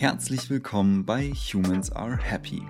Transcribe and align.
Herzlich 0.00 0.48
willkommen 0.48 1.04
bei 1.04 1.30
Humans 1.30 1.92
Are 1.92 2.16
Happy. 2.16 2.62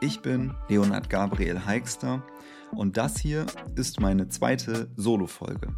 Ich 0.00 0.18
bin 0.18 0.52
Leonard 0.68 1.08
Gabriel 1.08 1.64
Heikster 1.64 2.26
und 2.72 2.96
das 2.96 3.16
hier 3.16 3.46
ist 3.76 4.00
meine 4.00 4.28
zweite 4.30 4.90
Solo-Folge. 4.96 5.76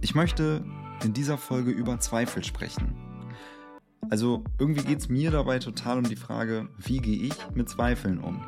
Ich 0.00 0.14
möchte 0.14 0.64
in 1.04 1.12
dieser 1.12 1.36
Folge 1.36 1.72
über 1.72 2.00
Zweifel 2.00 2.42
sprechen. 2.42 2.94
Also 4.08 4.42
irgendwie 4.58 4.82
geht 4.82 5.00
es 5.00 5.10
mir 5.10 5.30
dabei 5.30 5.58
total 5.58 5.98
um 5.98 6.04
die 6.04 6.16
Frage, 6.16 6.70
wie 6.78 7.00
gehe 7.00 7.26
ich 7.26 7.34
mit 7.52 7.68
Zweifeln 7.68 8.18
um? 8.18 8.42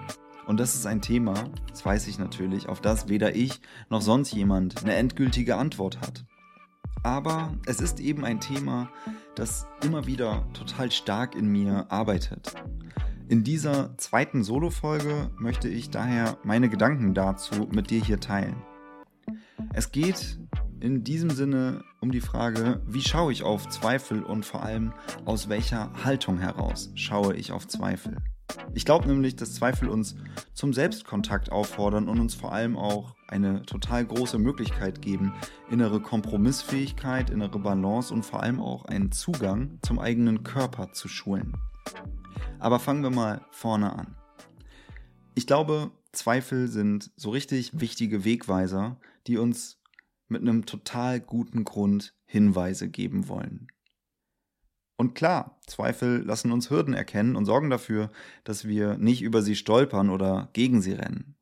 Und 0.47 0.61
das 0.61 0.75
ist 0.75 0.87
ein 0.87 1.03
Thema, 1.03 1.35
das 1.69 1.85
weiß 1.85 2.09
ich 2.09 2.19
natürlich, 2.19 2.71
auf 2.71 2.81
das 2.81 3.11
weder 3.11 3.37
ich 3.37 3.61
noch 3.91 4.01
sonst 4.01 4.33
jemand 4.33 4.83
eine 4.83 4.95
endgültige 4.95 5.57
Antwort 5.57 6.01
hat. 6.01 6.25
Aber 7.03 7.53
es 7.67 7.81
ist 7.81 8.01
eben 8.01 8.25
ein 8.25 8.41
Thema, 8.41 8.89
das 9.35 9.67
immer 9.83 10.07
wieder 10.07 10.47
total 10.53 10.91
stark 10.91 11.35
in 11.35 11.49
mir 11.49 11.87
arbeitet. 11.91 12.55
In 13.29 13.45
dieser 13.45 13.97
zweiten 13.99 14.45
Solo-Folge 14.45 15.31
möchte 15.39 15.69
ich 15.69 15.91
daher 15.91 16.39
meine 16.45 16.69
Gedanken 16.69 17.15
dazu 17.15 17.69
mit 17.73 17.91
dir 17.91 18.05
hier 18.05 18.21
teilen. 18.21 18.57
Es 19.73 19.91
geht 19.91 20.39
in 20.81 21.03
diesem 21.03 21.31
Sinne 21.31 21.85
um 22.01 22.13
die 22.13 22.21
Frage, 22.21 22.83
wie 22.87 23.01
schaue 23.01 23.33
ich 23.33 23.43
auf 23.43 23.69
Zweifel 23.69 24.23
und 24.23 24.45
vor 24.45 24.63
allem 24.63 24.93
aus 25.25 25.49
welcher 25.49 25.93
Haltung 26.05 26.39
heraus 26.39 26.91
schaue 26.95 27.35
ich 27.35 27.53
auf 27.53 27.67
Zweifel. 27.69 28.17
Ich 28.75 28.85
glaube 28.85 29.09
nämlich, 29.09 29.37
dass 29.37 29.55
Zweifel 29.55 29.89
uns 29.89 30.17
zum 30.53 30.73
Selbstkontakt 30.73 31.51
auffordern 31.51 32.09
und 32.09 32.21
uns 32.21 32.35
vor 32.35 32.53
allem 32.53 32.77
auch 32.77 33.15
eine 33.33 33.63
total 33.63 34.05
große 34.05 34.39
Möglichkeit 34.39 35.03
geben, 35.03 35.33
innere 35.71 36.01
Kompromissfähigkeit, 36.01 37.31
innere 37.31 37.59
Balance 37.59 38.13
und 38.13 38.25
vor 38.25 38.43
allem 38.43 38.61
auch 38.61 38.85
einen 38.85 39.11
Zugang 39.11 39.79
zum 39.83 39.99
eigenen 39.99 40.45
Körper 40.45 40.93
zu 40.93 41.09
schulen. 41.09 41.57
Aber 42.59 42.79
fangen 42.79 43.03
wir 43.03 43.11
mal 43.11 43.45
vorne 43.51 43.93
an. 43.95 44.17
Ich 45.35 45.47
glaube, 45.47 45.91
Zweifel 46.13 46.69
sind 46.69 47.11
so 47.17 47.31
richtig 47.31 47.81
wichtige 47.81 48.25
Wegweiser, 48.25 49.01
die 49.27 49.39
uns 49.39 49.81
mit 50.29 50.43
einem 50.43 50.67
total 50.67 51.19
guten 51.19 51.65
Grund 51.65 52.15
Hinweise 52.27 52.89
geben 52.89 53.29
wollen. 53.29 53.69
Und 54.97 55.15
klar, 55.15 55.59
Zweifel 55.67 56.23
lassen 56.23 56.53
uns 56.53 56.71
Hürden 56.71 56.95
erkennen 56.95 57.35
und 57.35 57.47
sorgen 57.47 57.71
dafür, 57.71 58.11
dass 58.45 58.69
wir 58.69 58.99
nicht 58.99 59.23
über 59.23 59.43
sie 59.43 59.57
stolpern 59.57 60.11
oder 60.11 60.51
gegen 60.53 60.83
sie 60.83 60.93
rennen. 60.93 61.35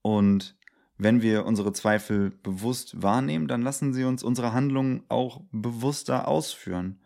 Und 0.00 0.56
wenn 0.98 1.20
wir 1.20 1.44
unsere 1.44 1.72
Zweifel 1.72 2.30
bewusst 2.42 3.02
wahrnehmen, 3.02 3.48
dann 3.48 3.62
lassen 3.62 3.92
sie 3.92 4.04
uns 4.04 4.22
unsere 4.22 4.52
Handlungen 4.52 5.02
auch 5.08 5.42
bewusster 5.52 6.26
ausführen. 6.26 7.00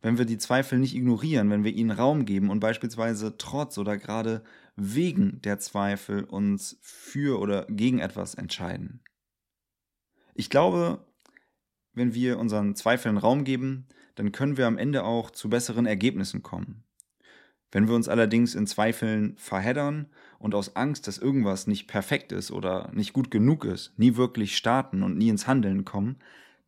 Wenn 0.00 0.18
wir 0.18 0.24
die 0.24 0.38
Zweifel 0.38 0.78
nicht 0.78 0.94
ignorieren, 0.94 1.50
wenn 1.50 1.64
wir 1.64 1.72
ihnen 1.72 1.90
Raum 1.90 2.24
geben 2.24 2.50
und 2.50 2.60
beispielsweise 2.60 3.36
trotz 3.38 3.78
oder 3.78 3.96
gerade 3.96 4.42
wegen 4.76 5.40
der 5.42 5.58
Zweifel 5.58 6.24
uns 6.24 6.78
für 6.80 7.40
oder 7.40 7.66
gegen 7.68 7.98
etwas 7.98 8.34
entscheiden. 8.34 9.00
Ich 10.34 10.50
glaube, 10.50 11.04
wenn 11.94 12.14
wir 12.14 12.38
unseren 12.38 12.74
Zweifeln 12.74 13.18
Raum 13.18 13.44
geben, 13.44 13.86
dann 14.14 14.32
können 14.32 14.56
wir 14.56 14.66
am 14.66 14.78
Ende 14.78 15.04
auch 15.04 15.30
zu 15.30 15.50
besseren 15.50 15.86
Ergebnissen 15.86 16.42
kommen. 16.42 16.84
Wenn 17.72 17.88
wir 17.88 17.94
uns 17.94 18.08
allerdings 18.08 18.54
in 18.54 18.66
Zweifeln 18.66 19.34
verheddern 19.38 20.06
und 20.38 20.54
aus 20.54 20.76
Angst, 20.76 21.08
dass 21.08 21.16
irgendwas 21.16 21.66
nicht 21.66 21.88
perfekt 21.88 22.30
ist 22.30 22.50
oder 22.50 22.90
nicht 22.92 23.14
gut 23.14 23.30
genug 23.30 23.64
ist, 23.64 23.98
nie 23.98 24.16
wirklich 24.16 24.56
starten 24.56 25.02
und 25.02 25.16
nie 25.16 25.30
ins 25.30 25.46
Handeln 25.46 25.86
kommen, 25.86 26.18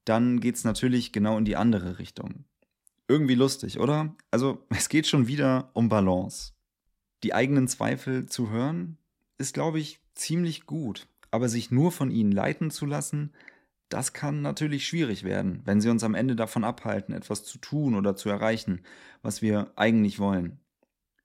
dann 0.07 0.41
geht 0.41 0.57
es 0.57 0.65
natürlich 0.65 1.13
genau 1.13 1.37
in 1.37 1.45
die 1.45 1.57
andere 1.57 1.99
Richtung. 1.99 2.45
Irgendwie 3.07 3.35
lustig, 3.35 3.79
oder? 3.79 4.15
Also 4.31 4.65
es 4.71 4.89
geht 4.89 5.07
schon 5.07 5.29
wieder 5.29 5.71
um 5.75 5.91
Balance. 5.91 6.53
Die 7.23 7.35
eigenen 7.35 7.69
Zweifel 7.69 8.27
zu 8.27 8.51
hören, 8.51 8.97
ist, 9.37 9.53
glaube 9.53 9.81
ich, 9.81 10.01
ziemlich 10.15 10.65
gut, 10.65 11.07
aber 11.31 11.49
sich 11.49 11.71
nur 11.71 11.93
von 11.93 12.11
ihnen 12.11 12.33
leiten 12.33 12.71
zu 12.71 12.87
lassen, 12.87 13.33
das 13.91 14.13
kann 14.15 14.41
natürlich 14.41 14.87
schwierig 14.87 15.23
werden, 15.23 15.61
wenn 15.65 15.81
sie 15.81 15.91
uns 15.91 16.03
am 16.03 16.15
Ende 16.15 16.35
davon 16.35 16.65
abhalten, 16.65 17.15
etwas 17.15 17.45
zu 17.45 17.59
tun 17.59 17.95
oder 17.95 18.17
zu 18.17 18.31
erreichen, 18.31 18.81
was 19.23 19.43
wir 19.43 19.71
eigentlich 19.77 20.19
wollen. 20.19 20.61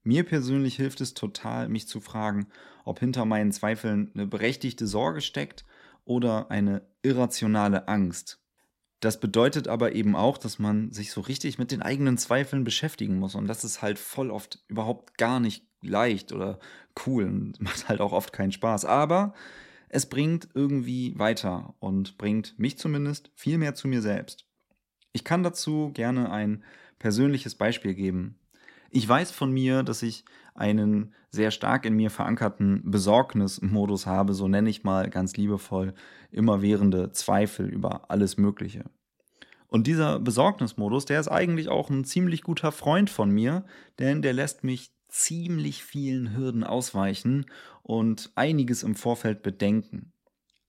Mir 0.03 0.23
persönlich 0.23 0.75
hilft 0.75 1.01
es 1.01 1.13
total, 1.13 1.69
mich 1.69 1.87
zu 1.87 1.99
fragen, 1.99 2.47
ob 2.85 2.99
hinter 2.99 3.25
meinen 3.25 3.51
Zweifeln 3.51 4.11
eine 4.13 4.27
berechtigte 4.27 4.87
Sorge 4.87 5.21
steckt 5.21 5.65
oder 6.05 6.49
eine 6.49 6.81
irrationale 7.01 7.87
Angst. 7.87 8.41
Das 8.99 9.19
bedeutet 9.19 9.67
aber 9.67 9.93
eben 9.93 10.15
auch, 10.15 10.37
dass 10.37 10.59
man 10.59 10.91
sich 10.91 11.11
so 11.11 11.21
richtig 11.21 11.57
mit 11.57 11.71
den 11.71 11.81
eigenen 11.81 12.17
Zweifeln 12.17 12.63
beschäftigen 12.63 13.17
muss. 13.17 13.35
Und 13.35 13.47
das 13.47 13.63
ist 13.63 13.81
halt 13.81 13.97
voll 13.97 14.29
oft 14.29 14.63
überhaupt 14.67 15.17
gar 15.17 15.39
nicht 15.39 15.65
leicht 15.81 16.33
oder 16.33 16.59
cool 17.05 17.25
und 17.25 17.61
macht 17.61 17.87
halt 17.87 18.01
auch 18.01 18.11
oft 18.11 18.33
keinen 18.33 18.51
Spaß. 18.51 18.85
Aber 18.85 19.33
es 19.87 20.07
bringt 20.07 20.49
irgendwie 20.53 21.17
weiter 21.17 21.75
und 21.79 22.17
bringt 22.17 22.59
mich 22.59 22.77
zumindest 22.77 23.31
viel 23.35 23.57
mehr 23.57 23.73
zu 23.73 23.87
mir 23.87 24.01
selbst. 24.01 24.45
Ich 25.13 25.23
kann 25.23 25.43
dazu 25.43 25.91
gerne 25.93 26.31
ein 26.31 26.63
persönliches 26.99 27.55
Beispiel 27.55 27.95
geben. 27.95 28.37
Ich 28.91 29.07
weiß 29.07 29.31
von 29.31 29.51
mir, 29.51 29.83
dass 29.83 30.01
ich 30.01 30.25
einen 30.55 31.13
sehr 31.29 31.51
stark 31.51 31.85
in 31.85 31.95
mir 31.95 32.09
verankerten 32.09 32.81
Besorgnismodus 32.85 34.07
habe, 34.07 34.33
so 34.33 34.47
nenne 34.47 34.69
ich 34.69 34.83
mal 34.83 35.09
ganz 35.09 35.37
liebevoll 35.37 35.93
immerwährende 36.31 37.11
Zweifel 37.11 37.67
über 37.67 38.09
alles 38.09 38.37
Mögliche. 38.37 38.85
Und 39.67 39.85
dieser 39.85 40.19
Besorgnismodus, 40.19 41.05
der 41.05 41.19
ist 41.19 41.27
eigentlich 41.27 41.69
auch 41.69 41.91
ein 41.91 42.03
ziemlich 42.03 42.41
guter 42.41 42.71
Freund 42.71 43.09
von 43.09 43.29
mir, 43.29 43.63
denn 43.99 44.23
der 44.23 44.33
lässt 44.33 44.63
mich 44.63 44.91
ziemlich 45.07 45.83
vielen 45.83 46.35
Hürden 46.35 46.63
ausweichen 46.63 47.45
und 47.83 48.31
einiges 48.35 48.83
im 48.83 48.95
Vorfeld 48.95 49.43
bedenken. 49.43 50.11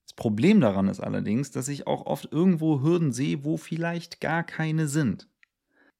Das 0.05 0.13
Problem 0.13 0.61
daran 0.61 0.87
ist 0.87 0.99
allerdings, 0.99 1.51
dass 1.51 1.67
ich 1.67 1.87
auch 1.87 2.05
oft 2.05 2.31
irgendwo 2.31 2.81
Hürden 2.81 3.11
sehe, 3.11 3.43
wo 3.43 3.57
vielleicht 3.57 4.21
gar 4.21 4.43
keine 4.43 4.87
sind. 4.87 5.27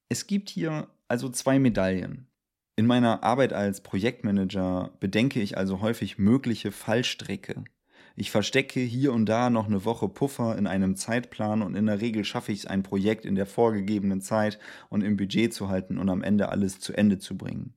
Es 0.09 0.27
gibt 0.27 0.49
hier 0.49 0.87
also 1.11 1.29
zwei 1.29 1.59
Medaillen. 1.59 2.27
In 2.75 2.87
meiner 2.87 3.21
Arbeit 3.21 3.53
als 3.53 3.81
Projektmanager 3.81 4.91
bedenke 4.99 5.41
ich 5.41 5.57
also 5.57 5.81
häufig 5.81 6.17
mögliche 6.17 6.71
Fallstrecke. 6.71 7.63
Ich 8.15 8.31
verstecke 8.31 8.79
hier 8.79 9.13
und 9.13 9.27
da 9.27 9.49
noch 9.49 9.67
eine 9.67 9.85
Woche 9.85 10.09
Puffer 10.09 10.57
in 10.57 10.67
einem 10.67 10.95
Zeitplan 10.95 11.61
und 11.61 11.75
in 11.75 11.85
der 11.85 12.01
Regel 12.01 12.25
schaffe 12.25 12.51
ich 12.51 12.59
es, 12.59 12.65
ein 12.65 12.81
Projekt 12.81 13.25
in 13.25 13.35
der 13.35 13.45
vorgegebenen 13.45 14.21
Zeit 14.21 14.57
und 14.89 15.01
im 15.03 15.17
Budget 15.17 15.53
zu 15.53 15.69
halten 15.69 15.97
und 15.97 16.09
am 16.09 16.23
Ende 16.23 16.49
alles 16.49 16.79
zu 16.79 16.93
Ende 16.93 17.19
zu 17.19 17.37
bringen 17.37 17.75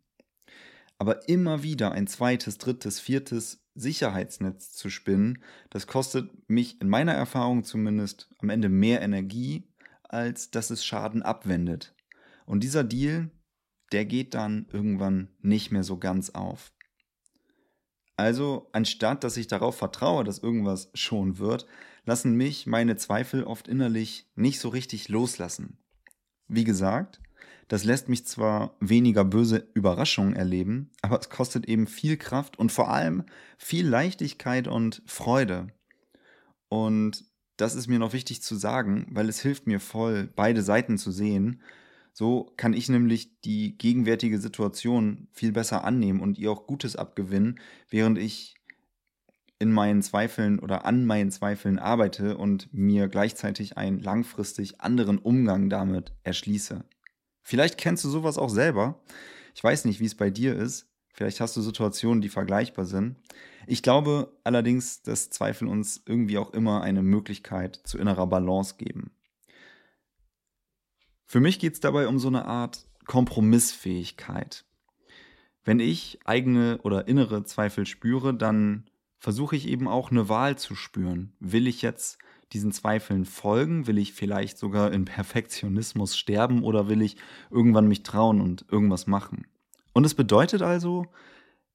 aber 0.99 1.29
immer 1.29 1.63
wieder 1.63 1.93
ein 1.93 2.07
zweites, 2.07 2.59
drittes, 2.59 3.01
viertes 3.01 3.63
Sicherheitsnetz 3.75 4.73
zu 4.73 4.89
spinnen, 4.89 5.43
das 5.71 5.87
kostet 5.87 6.31
mich 6.49 6.81
in 6.81 6.89
meiner 6.89 7.13
Erfahrung 7.13 7.65
zumindest 7.65 8.31
am 8.39 8.51
Ende 8.51 8.69
mehr 8.69 9.03
Energie, 9.03 9.65
als 10.05 10.51
dass 10.51 10.71
es 10.71 10.85
Schaden 10.85 11.23
abwendet. 11.23 11.94
Und 12.45 12.63
dieser 12.63 12.85
Deal, 12.85 13.31
der 13.93 14.05
geht 14.05 14.35
dann 14.35 14.67
irgendwann 14.73 15.29
nicht 15.41 15.71
mehr 15.73 15.85
so 15.85 15.99
ganz 15.99 16.31
auf. 16.31 16.73
Also, 18.17 18.69
anstatt 18.73 19.25
dass 19.25 19.37
ich 19.37 19.49
darauf 19.49 19.77
vertraue, 19.77 20.25
dass 20.25 20.39
irgendwas 20.39 20.91
schon 20.95 21.39
wird, 21.39 21.67
lassen 22.05 22.37
mich 22.37 22.67
meine 22.67 22.97
Zweifel 22.97 23.45
oft 23.45 23.67
innerlich 23.67 24.31
nicht 24.37 24.61
so 24.61 24.69
richtig 24.69 25.09
loslassen. 25.09 25.79
Wie 26.47 26.65
gesagt, 26.65 27.21
das 27.69 27.85
lässt 27.85 28.09
mich 28.09 28.27
zwar 28.27 28.77
weniger 28.79 29.25
böse 29.25 29.69
Überraschungen 29.75 30.37
erleben, 30.37 30.91
aber 31.03 31.19
es 31.19 31.31
kostet 31.31 31.67
eben 31.67 31.87
viel 31.87 32.17
Kraft 32.17 32.59
und 32.59 32.71
vor 32.71 32.91
allem 32.91 33.25
viel 33.57 33.89
Leichtigkeit 33.89 34.69
und 34.69 35.03
Freude. 35.07 35.69
Und 36.69 37.25
das 37.57 37.75
ist 37.75 37.87
mir 37.87 37.99
noch 37.99 38.13
wichtig 38.13 38.43
zu 38.43 38.57
sagen, 38.57 39.07
weil 39.11 39.29
es 39.29 39.41
hilft 39.41 39.67
mir 39.67 39.81
voll, 39.81 40.31
beide 40.37 40.63
Seiten 40.63 40.99
zu 40.99 41.11
sehen. 41.11 41.63
So 42.17 42.53
kann 42.57 42.75
ich 42.75 42.89
nämlich 42.89 43.41
die 43.41 43.77
gegenwärtige 43.77 44.39
Situation 44.39 45.27
viel 45.33 45.51
besser 45.51 45.83
annehmen 45.83 46.21
und 46.21 46.39
ihr 46.39 46.53
auch 46.53 46.69
Gutes 46.69 46.95
abgewinnen, 46.95 47.59
während 47.91 48.19
ich 48.19 48.55
in 49.59 49.73
meinen 49.73 50.01
Zweifeln 50.01 50.61
oder 50.61 50.85
an 50.85 51.07
meinen 51.07 51.33
Zweifeln 51.33 51.81
arbeite 51.81 52.37
und 52.37 52.73
mir 52.73 53.09
gleichzeitig 53.09 53.77
einen 53.77 53.99
langfristig 53.99 54.81
anderen 54.81 55.19
Umgang 55.19 55.69
damit 55.69 56.13
erschließe. 56.23 56.85
Vielleicht 57.43 57.79
kennst 57.79 58.05
du 58.05 58.09
sowas 58.09 58.39
auch 58.39 58.49
selber. 58.49 59.03
Ich 59.57 59.65
weiß 59.65 59.85
nicht, 59.85 59.99
wie 59.99 60.07
es 60.07 60.15
bei 60.15 60.31
dir 60.31 60.55
ist. 60.55 60.87
Vielleicht 61.13 61.41
hast 61.41 61.57
du 61.57 61.63
Situationen, 61.63 62.23
die 62.23 62.29
vergleichbar 62.29 62.85
sind. 62.85 63.17
Ich 63.67 63.83
glaube 63.83 64.37
allerdings, 64.45 65.03
dass 65.03 65.31
Zweifel 65.31 65.67
uns 65.67 66.03
irgendwie 66.07 66.39
auch 66.39 66.53
immer 66.53 66.83
eine 66.83 67.03
Möglichkeit 67.03 67.81
zu 67.85 67.99
innerer 67.99 68.29
Balance 68.29 68.77
geben. 68.79 69.11
Für 71.35 71.41
mich 71.41 71.59
geht 71.59 71.75
es 71.75 71.81
dabei 71.81 72.07
um 72.07 72.21
so 72.21 72.29
eine 72.29 72.45
Art 72.45 72.87
Kompromissfähigkeit. 73.07 74.65
Wenn 75.65 75.81
ich 75.81 76.21
eigene 76.25 76.79
oder 76.85 77.09
innere 77.09 77.43
Zweifel 77.43 77.87
spüre, 77.87 78.33
dann 78.33 78.85
versuche 79.19 79.57
ich 79.57 79.67
eben 79.67 79.89
auch 79.89 80.13
eine 80.13 80.29
Wahl 80.29 80.57
zu 80.57 80.77
spüren. 80.77 81.33
Will 81.41 81.67
ich 81.67 81.83
jetzt 81.83 82.19
diesen 82.53 82.71
Zweifeln 82.71 83.25
folgen? 83.25 83.89
Will 83.89 83.99
ich 83.99 84.13
vielleicht 84.13 84.59
sogar 84.59 84.93
in 84.93 85.07
Perfektionismus 85.07 86.17
sterben 86.17 86.63
oder 86.63 86.89
will 86.89 87.03
ich 87.03 87.17
irgendwann 87.51 87.89
mich 87.89 88.05
trauen 88.05 88.41
und 88.41 88.67
irgendwas 88.71 89.09
machen? 89.09 89.49
Und 89.93 90.07
es 90.07 90.15
bedeutet 90.15 90.63
also, 90.63 91.05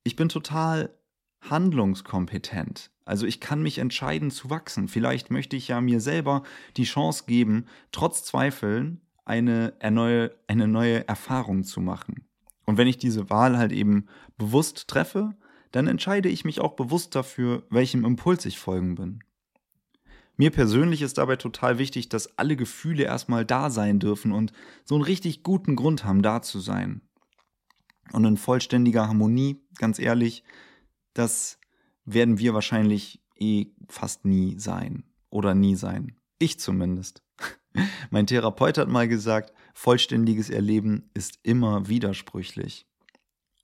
ich 0.06 0.16
bin 0.16 0.30
total 0.30 0.96
handlungskompetent. 1.42 2.92
Also 3.04 3.26
ich 3.26 3.42
kann 3.42 3.62
mich 3.62 3.80
entscheiden 3.80 4.32
zu 4.32 4.50
wachsen. 4.50 4.88
Vielleicht 4.88 5.32
möchte 5.32 5.58
ich 5.58 5.68
ja 5.68 5.82
mir 5.82 6.00
selber 6.00 6.44
die 6.78 6.86
Chance 6.86 7.26
geben, 7.28 7.66
trotz 7.92 8.24
Zweifeln 8.24 9.02
eine, 9.30 9.74
neue, 9.92 10.32
eine 10.48 10.68
neue 10.68 11.08
Erfahrung 11.08 11.64
zu 11.64 11.80
machen. 11.80 12.26
Und 12.66 12.78
wenn 12.78 12.88
ich 12.88 12.98
diese 12.98 13.30
Wahl 13.30 13.58
halt 13.58 13.72
eben 13.72 14.08
bewusst 14.38 14.88
treffe, 14.88 15.36
dann 15.72 15.88
entscheide 15.88 16.30
ich 16.30 16.46
mich 16.46 16.60
auch 16.60 16.74
bewusst 16.74 17.16
dafür, 17.16 17.64
welchem 17.70 18.06
Impuls 18.06 18.46
ich 18.46 18.58
folgen 18.58 18.96
bin. 18.96 19.24
Mir 20.36 20.52
persönlich 20.52 21.02
ist 21.02 21.18
dabei 21.18 21.36
total 21.36 21.78
wichtig, 21.78 22.10
dass 22.10 22.38
alle 22.38 22.56
Gefühle 22.56 23.04
erstmal 23.04 23.46
da 23.46 23.70
sein 23.70 24.00
dürfen 24.00 24.32
und 24.32 24.52
so 24.84 24.96
einen 24.96 25.04
richtig 25.04 25.44
guten 25.44 25.76
Grund 25.76 26.06
haben, 26.06 26.22
da 26.22 26.42
zu 26.42 26.60
sein. 26.60 27.02
Und 28.14 28.26
in 28.26 28.38
vollständiger 28.38 29.08
Harmonie, 29.08 29.62
ganz 29.76 30.00
ehrlich, 30.00 30.44
das 31.14 31.60
werden 32.06 32.40
wir 32.40 32.54
wahrscheinlich 32.54 33.22
eh 33.36 33.68
fast 33.88 34.26
nie 34.26 34.58
sein. 34.58 35.04
Oder 35.30 35.54
nie 35.54 35.76
sein. 35.76 36.16
Ich 36.40 36.60
zumindest. 36.60 37.22
mein 38.10 38.28
Therapeut 38.28 38.78
hat 38.78 38.88
mal 38.90 39.08
gesagt, 39.08 39.54
vollständiges 39.74 40.50
Erleben 40.50 41.10
ist 41.14 41.40
immer 41.44 41.88
widersprüchlich. 41.88 42.86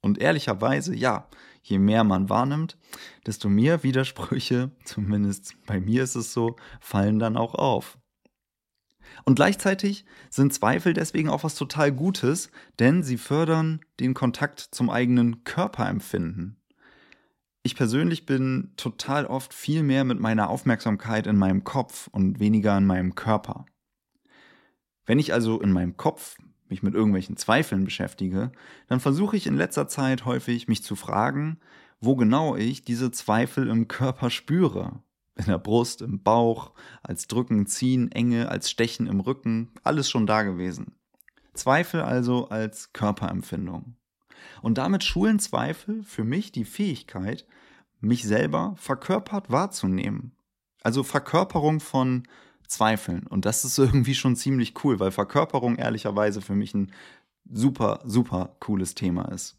Und 0.01 0.19
ehrlicherweise, 0.19 0.95
ja, 0.95 1.27
je 1.63 1.79
mehr 1.79 2.03
man 2.03 2.29
wahrnimmt, 2.29 2.77
desto 3.25 3.49
mehr 3.49 3.83
Widersprüche, 3.83 4.71
zumindest 4.85 5.55
bei 5.65 5.79
mir 5.79 6.03
ist 6.03 6.15
es 6.15 6.31
so, 6.31 6.55
fallen 6.79 7.19
dann 7.19 7.37
auch 7.37 7.55
auf. 7.55 7.97
Und 9.23 9.35
gleichzeitig 9.35 10.05
sind 10.29 10.53
Zweifel 10.53 10.93
deswegen 10.93 11.29
auch 11.29 11.43
was 11.43 11.55
total 11.55 11.91
Gutes, 11.91 12.51
denn 12.79 13.03
sie 13.03 13.17
fördern 13.17 13.79
den 13.99 14.13
Kontakt 14.13 14.59
zum 14.59 14.89
eigenen 14.89 15.43
Körperempfinden. 15.43 16.61
Ich 17.63 17.75
persönlich 17.75 18.27
bin 18.27 18.73
total 18.77 19.25
oft 19.25 19.51
viel 19.51 19.81
mehr 19.81 20.03
mit 20.03 20.19
meiner 20.19 20.49
Aufmerksamkeit 20.49 21.25
in 21.25 21.35
meinem 21.35 21.63
Kopf 21.63 22.07
und 22.11 22.39
weniger 22.39 22.77
in 22.77 22.85
meinem 22.85 23.15
Körper. 23.15 23.65
Wenn 25.05 25.19
ich 25.19 25.33
also 25.33 25.61
in 25.61 25.71
meinem 25.71 25.97
Kopf 25.97 26.37
mich 26.67 26.83
mit 26.83 26.95
irgendwelchen 26.95 27.37
Zweifeln 27.37 27.85
beschäftige, 27.85 28.51
dann 28.87 28.99
versuche 28.99 29.37
ich 29.37 29.47
in 29.47 29.55
letzter 29.55 29.87
Zeit 29.87 30.25
häufig 30.25 30.67
mich 30.67 30.83
zu 30.83 30.95
fragen, 30.95 31.59
wo 31.99 32.15
genau 32.15 32.55
ich 32.55 32.83
diese 32.83 33.11
Zweifel 33.11 33.67
im 33.67 33.87
Körper 33.87 34.29
spüre. 34.29 34.99
In 35.35 35.45
der 35.45 35.59
Brust, 35.59 36.01
im 36.01 36.23
Bauch, 36.23 36.71
als 37.03 37.27
Drücken, 37.27 37.67
Ziehen, 37.67 38.11
Enge, 38.11 38.49
als 38.49 38.69
Stechen 38.69 39.05
im 39.07 39.19
Rücken, 39.19 39.71
alles 39.83 40.09
schon 40.09 40.25
da 40.25 40.43
gewesen. 40.43 40.95
Zweifel 41.53 42.01
also 42.01 42.47
als 42.49 42.93
Körperempfindung. 42.93 43.95
Und 44.61 44.77
damit 44.77 45.03
schulen 45.03 45.39
Zweifel 45.39 46.03
für 46.03 46.23
mich 46.23 46.51
die 46.51 46.65
Fähigkeit, 46.65 47.45
mich 47.99 48.23
selber 48.23 48.75
verkörpert 48.77 49.51
wahrzunehmen. 49.51 50.31
Also 50.83 51.03
Verkörperung 51.03 51.79
von 51.79 52.27
Zweifeln. 52.67 53.27
Und 53.27 53.45
das 53.45 53.65
ist 53.65 53.77
irgendwie 53.77 54.15
schon 54.15 54.35
ziemlich 54.35 54.73
cool, 54.83 54.99
weil 54.99 55.11
Verkörperung 55.11 55.75
ehrlicherweise 55.75 56.41
für 56.41 56.55
mich 56.55 56.73
ein 56.73 56.91
super, 57.49 58.01
super 58.05 58.55
cooles 58.59 58.95
Thema 58.95 59.31
ist. 59.31 59.57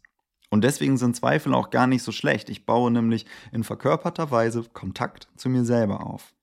Und 0.49 0.63
deswegen 0.63 0.97
sind 0.97 1.15
Zweifel 1.15 1.53
auch 1.53 1.69
gar 1.69 1.87
nicht 1.87 2.03
so 2.03 2.11
schlecht. 2.11 2.49
Ich 2.49 2.65
baue 2.65 2.91
nämlich 2.91 3.25
in 3.51 3.63
verkörperter 3.63 4.31
Weise 4.31 4.63
Kontakt 4.73 5.27
zu 5.35 5.49
mir 5.49 5.65
selber 5.65 6.05
auf. 6.05 6.33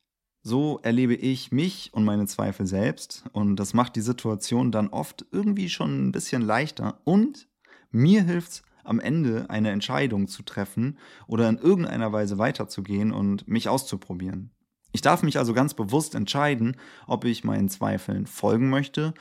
So 0.43 0.79
erlebe 0.83 1.15
ich 1.15 1.53
mich 1.53 1.91
und 1.95 2.05
meine 2.05 2.27
Zweifel 2.27 2.67
selbst 2.67 3.25
und 3.33 3.57
das 3.57 3.73
macht 3.73 3.97
die 3.97 4.03
Situation 4.03 4.71
dann 4.71 4.89
oft 4.89 5.25
irgendwie 5.33 5.71
schon 5.71 6.09
ein 6.09 6.13
bisschen 6.13 6.43
leichter 6.43 7.01
und 7.05 7.49
mir 7.91 8.25
hilft 8.25 8.51
es 8.51 8.63
am 8.85 9.01
Ende 9.01 9.49
eine 9.49 9.71
Entscheidung 9.71 10.29
zu 10.29 10.43
treffen 10.43 10.99
oder 11.27 11.49
in 11.49 11.57
irgendeiner 11.57 12.13
Weise 12.13 12.37
weiterzugehen 12.37 13.11
und 13.11 13.49
mich 13.49 13.71
auszuprobieren. 13.71 14.51
Ich 14.95 15.01
darf 15.01 15.25
mich 15.25 15.39
also 15.39 15.55
ganz 15.55 15.75
bewusst 15.75 16.15
entscheiden, 16.15 16.77
ob 17.09 17.25
ich 17.25 17.43
meinen 17.43 17.69
Zweifeln 17.69 18.29
folgen 18.29 18.71
möchte 18.71 19.13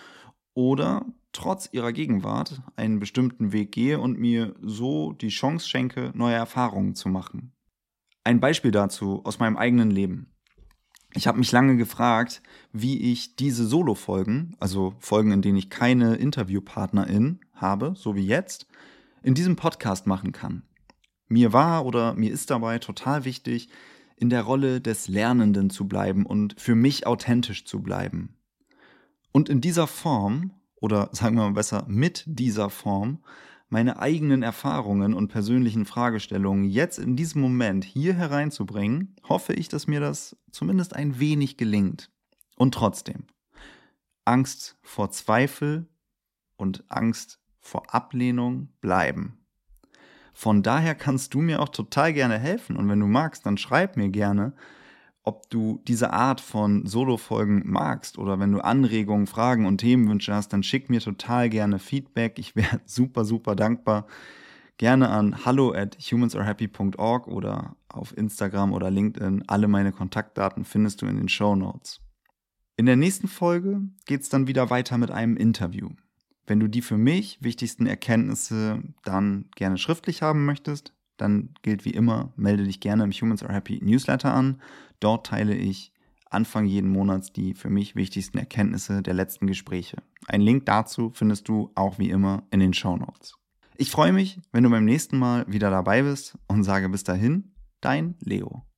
oder 0.54 1.04
trotz 1.32 1.68
ihrer 1.72 1.92
Gegenwart 1.92 2.62
einen 2.76 3.00
bestimmten 3.00 3.52
Weg 3.54 3.72
gehe 3.72 4.00
und 4.00 4.20
mir 4.20 4.54
so 4.62 5.14
die 5.14 5.30
Chance 5.30 5.68
schenke, 5.68 6.12
neue 6.14 6.36
Erfahrungen 6.36 6.94
zu 6.94 7.10
machen. 7.10 7.54
Ein 8.24 8.40
Beispiel 8.40 8.70
dazu 8.70 9.22
aus 9.24 9.40
meinem 9.40 9.58
eigenen 9.58 9.90
Leben. 9.90 10.32
Ich 11.16 11.26
habe 11.26 11.40
mich 11.40 11.52
lange 11.52 11.76
gefragt, 11.76 12.44
wie 12.72 13.12
ich 13.12 13.36
diese 13.36 13.66
Solo-Folgen, 13.66 14.56
also 14.60 14.94
Folgen, 15.00 15.32
in 15.32 15.42
denen 15.42 15.58
ich 15.58 15.72
keine 15.72 16.18
Interviewpartnerin 16.18 17.40
habe, 17.56 17.94
so 17.96 18.16
wie 18.16 18.28
jetzt, 18.28 18.68
in 19.24 19.34
diesem 19.34 19.56
Podcast 19.56 20.06
machen 20.06 20.34
kann. 20.34 20.62
Mir 21.30 21.52
war 21.52 21.88
oder 21.88 22.14
mir 22.14 22.32
ist 22.32 22.52
dabei 22.52 22.78
total 22.78 23.26
wichtig, 23.26 23.70
in 24.24 24.30
der 24.30 24.44
Rolle 24.44 24.80
des 24.80 25.10
Lernenden 25.10 25.70
zu 25.70 25.86
bleiben 25.86 26.26
und 26.26 26.56
für 26.58 26.76
mich 26.76 27.06
authentisch 27.06 27.66
zu 27.66 27.82
bleiben. 27.82 28.38
Und 29.34 29.50
in 29.50 29.60
dieser 29.60 29.86
Form, 29.86 30.54
oder 30.80 31.10
sagen 31.12 31.36
wir 31.36 31.44
mal 31.44 31.52
besser 31.52 31.84
mit 31.90 32.24
dieser 32.26 32.70
Form, 32.70 33.22
meine 33.68 34.00
eigenen 34.00 34.42
Erfahrungen 34.42 35.14
und 35.14 35.28
persönlichen 35.28 35.84
Fragestellungen 35.86 36.64
jetzt 36.64 37.00
in 37.00 37.18
diesem 37.18 37.42
Moment 37.42 37.84
hier 37.84 38.14
hereinzubringen, 38.14 39.14
hoffe 39.28 39.52
ich, 39.56 39.68
dass 39.68 39.88
mir 39.88 40.00
das 40.00 40.38
zumindest 40.52 40.96
ein 40.96 41.20
wenig 41.20 41.58
gelingt. 41.58 42.10
Und 42.56 42.74
trotzdem, 42.74 43.26
Angst 44.24 44.78
vor 44.84 45.12
Zweifel 45.12 45.90
und 46.56 46.86
Angst 46.88 47.42
vor 47.60 47.94
Ablehnung 47.94 48.70
bleiben. 48.80 49.43
Von 50.34 50.64
daher 50.64 50.96
kannst 50.96 51.34
du 51.34 51.40
mir 51.40 51.62
auch 51.62 51.70
total 51.70 52.12
gerne 52.12 52.40
helfen. 52.40 52.76
Und 52.76 52.90
wenn 52.90 53.00
du 53.00 53.08
magst, 53.08 53.46
dann 53.46 53.58
schreib 53.58 53.98
mir 53.98 54.10
gerne, 54.10 54.54
ob 55.24 55.50
du 55.50 55.82
diese 55.88 56.12
Art 56.12 56.42
von 56.42 56.86
Solo-Folgen 56.86 57.64
magst 57.66 58.18
oder 58.18 58.40
wenn 58.40 58.52
du 58.52 58.60
Anregungen, 58.60 59.26
Fragen 59.26 59.66
und 59.66 59.78
Themenwünsche 59.78 60.34
hast, 60.34 60.52
dann 60.52 60.64
schick 60.64 60.90
mir 60.90 61.00
total 61.00 61.50
gerne 61.50 61.80
Feedback. 61.80 62.38
Ich 62.40 62.56
wäre 62.56 62.82
super, 62.86 63.24
super 63.24 63.56
dankbar. 63.56 64.06
Gerne 64.78 65.10
an 65.10 65.46
hallo 65.46 65.72
at 65.72 65.98
humansarehappy.org 66.00 67.28
oder 67.28 67.78
auf 67.88 68.18
Instagram 68.18 68.74
oder 68.74 68.92
LinkedIn. 68.92 69.44
Alle 69.48 69.68
meine 69.68 69.92
Kontaktdaten 69.92 70.66
findest 70.66 71.02
du 71.02 71.06
in 71.06 71.18
den 71.18 71.30
Show 71.30 71.56
Notes. 71.56 72.02
In 72.76 72.88
der 72.88 72.96
nächsten 72.96 73.28
Folge 73.28 73.82
geht 74.06 74.22
es 74.22 74.30
dann 74.30 74.48
wieder 74.48 74.72
weiter 74.72 74.98
mit 74.98 75.12
einem 75.12 75.38
Interview. 75.38 75.90
Wenn 76.46 76.60
du 76.60 76.68
die 76.68 76.82
für 76.82 76.98
mich 76.98 77.38
wichtigsten 77.42 77.86
Erkenntnisse 77.86 78.82
dann 79.04 79.46
gerne 79.56 79.78
schriftlich 79.78 80.22
haben 80.22 80.46
möchtest, 80.46 80.94
dann 81.18 81.54
gilt 81.62 81.86
wie 81.86 81.92
immer, 81.92 82.34
melde 82.36 82.64
dich 82.64 82.80
gerne 82.80 83.04
im 83.04 83.12
Humans 83.12 83.44
Are 83.44 83.54
Happy 83.54 83.80
Newsletter 83.82 84.34
an. 84.34 84.62
Dort 85.00 85.28
teile 85.28 85.56
ich 85.56 85.94
Anfang 86.30 86.66
jeden 86.66 86.90
Monats 86.90 87.32
die 87.32 87.54
für 87.54 87.70
mich 87.70 87.96
wichtigsten 87.96 88.38
Erkenntnisse 88.38 89.02
der 89.02 89.14
letzten 89.14 89.48
Gespräche. 89.48 89.98
Ein 90.28 90.42
Link 90.42 90.66
dazu 90.66 91.12
findest 91.14 91.48
du 91.48 91.72
auch 91.76 92.00
wie 92.00 92.10
immer 92.10 92.44
in 92.52 92.60
den 92.60 92.74
Show 92.74 92.98
Notes. 92.98 93.38
Ich 93.78 93.92
freue 93.92 94.14
mich, 94.14 94.40
wenn 94.52 94.64
du 94.64 94.70
beim 94.70 94.86
nächsten 94.86 95.18
Mal 95.18 95.46
wieder 95.48 95.70
dabei 95.70 96.02
bist 96.04 96.38
und 96.48 96.64
sage 96.64 96.90
bis 96.90 97.04
dahin, 97.04 97.54
dein 97.82 98.16
Leo. 98.20 98.64